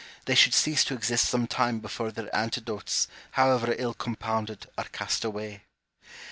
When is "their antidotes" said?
2.11-3.07